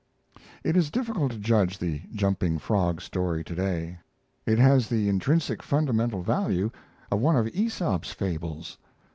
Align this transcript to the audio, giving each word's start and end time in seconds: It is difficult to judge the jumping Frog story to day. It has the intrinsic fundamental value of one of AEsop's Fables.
It 0.63 0.75
is 0.75 0.89
difficult 0.89 1.31
to 1.31 1.37
judge 1.37 1.77
the 1.77 2.01
jumping 2.11 2.57
Frog 2.57 3.01
story 3.03 3.43
to 3.43 3.53
day. 3.53 3.99
It 4.47 4.57
has 4.57 4.89
the 4.89 5.07
intrinsic 5.07 5.61
fundamental 5.61 6.23
value 6.23 6.71
of 7.11 7.19
one 7.21 7.35
of 7.35 7.45
AEsop's 7.49 8.11
Fables. 8.11 8.79